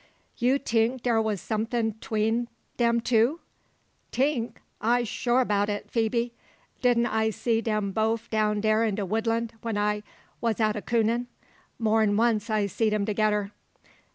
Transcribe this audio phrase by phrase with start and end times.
[0.37, 3.39] "You tink dar war something 'tween dem two?"
[4.11, 4.55] "Tink!
[4.81, 6.33] I'se shoo ob it, Phoebe.
[6.81, 10.01] Didn't I see dem boaf down dar in de woodland, when I
[10.41, 11.27] war out a coonin.
[11.77, 13.51] More'n once I seed em togedder.